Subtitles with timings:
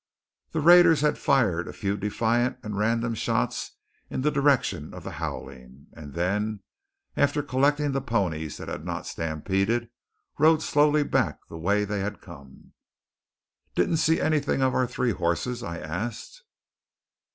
[0.49, 3.73] The raiders had fired a few defiant and random shots
[4.09, 6.61] in the direction of the howling, and then,
[7.15, 9.91] after collecting the ponies that had not stampeded,
[10.39, 12.73] rode slowly back the way they had come.
[13.75, 16.45] "Didn't see anything of our three horses?" I asked.